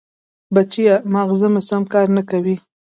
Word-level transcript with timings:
بچیه! 0.53 0.95
ماغزه 1.13 1.47
مې 1.53 1.61
سم 1.69 1.83
کار 1.93 2.07
نه 2.17 2.23
کوي. 2.29 2.55